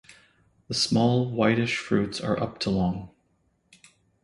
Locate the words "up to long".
2.41-3.11